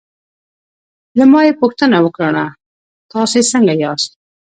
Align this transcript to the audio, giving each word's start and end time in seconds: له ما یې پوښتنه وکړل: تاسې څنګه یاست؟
له 1.17 1.23
ما 1.31 1.41
یې 1.47 1.53
پوښتنه 1.61 1.97
وکړل: 2.01 2.37
تاسې 3.11 3.39
څنګه 3.51 3.73
یاست؟ 3.83 4.09